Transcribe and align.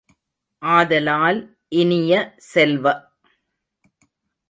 ஆதலால், 0.63 1.39
இனிய 1.73 2.13
செல்வ! 2.51 2.85